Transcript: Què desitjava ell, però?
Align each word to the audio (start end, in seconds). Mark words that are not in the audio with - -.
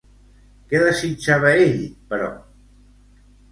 Què 0.71 0.79
desitjava 0.83 1.53
ell, 1.67 1.77
però? 2.15 2.33